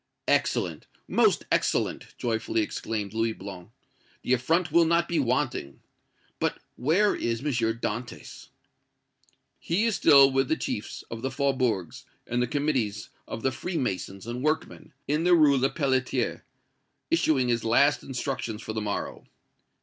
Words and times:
"Excellent 0.27 0.87
most 1.07 1.45
excellent!" 1.51 2.15
joyfully 2.17 2.61
exclaimed 2.61 3.13
Louis 3.13 3.33
Blanc. 3.33 3.69
"The 4.23 4.33
affront 4.33 4.71
will 4.71 4.85
not 4.85 5.07
be 5.07 5.19
wanting! 5.19 5.79
But 6.39 6.57
where 6.75 7.15
is 7.15 7.41
M. 7.41 7.45
Dantès?" 7.51 8.47
"He 9.59 9.85
is 9.85 9.95
still 9.95 10.31
with 10.31 10.47
the 10.47 10.57
chiefs 10.57 11.03
of 11.11 11.21
the 11.21 11.29
faubourgs 11.29 12.05
and 12.25 12.41
the 12.41 12.47
committees 12.47 13.09
of 13.27 13.43
the 13.43 13.51
Free 13.51 13.77
masons 13.77 14.25
and 14.25 14.41
workmen, 14.41 14.91
in 15.07 15.23
the 15.23 15.35
Rue 15.35 15.55
Lepelletier, 15.55 16.45
issuing 17.11 17.49
his 17.49 17.63
last 17.63 18.01
instructions 18.01 18.63
for 18.63 18.73
the 18.73 18.81
morrow. 18.81 19.27